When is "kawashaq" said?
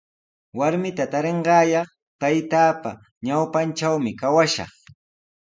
4.19-4.71